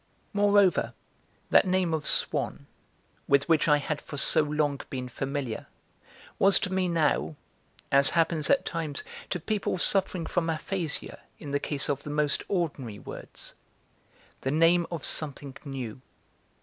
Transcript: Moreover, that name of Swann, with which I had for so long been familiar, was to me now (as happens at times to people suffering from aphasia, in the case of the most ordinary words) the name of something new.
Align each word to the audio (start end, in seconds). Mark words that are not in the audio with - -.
Moreover, 0.33 0.95
that 1.51 1.67
name 1.67 1.93
of 1.93 2.07
Swann, 2.07 2.65
with 3.27 3.47
which 3.47 3.67
I 3.67 3.77
had 3.77 4.01
for 4.01 4.17
so 4.17 4.41
long 4.41 4.81
been 4.89 5.07
familiar, 5.07 5.67
was 6.39 6.57
to 6.61 6.73
me 6.73 6.87
now 6.87 7.35
(as 7.91 8.09
happens 8.17 8.49
at 8.49 8.65
times 8.65 9.03
to 9.29 9.39
people 9.39 9.77
suffering 9.77 10.25
from 10.25 10.49
aphasia, 10.49 11.19
in 11.37 11.51
the 11.51 11.59
case 11.59 11.87
of 11.87 12.01
the 12.01 12.09
most 12.09 12.41
ordinary 12.47 12.97
words) 12.97 13.53
the 14.41 14.49
name 14.49 14.87
of 14.89 15.05
something 15.05 15.55
new. 15.65 16.01